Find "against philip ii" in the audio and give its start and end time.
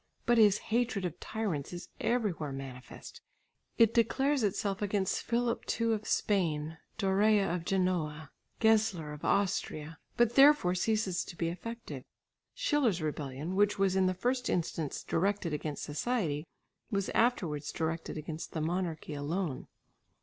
4.81-5.93